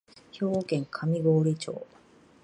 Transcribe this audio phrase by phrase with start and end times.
[0.31, 1.85] 兵庫県上郡町